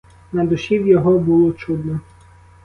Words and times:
На 0.33 0.43
душі 0.45 0.79
в 0.79 0.87
його 0.87 1.19
було 1.19 1.51
чудно. 1.51 1.99